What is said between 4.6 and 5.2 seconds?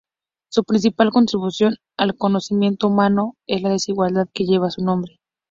su nombre.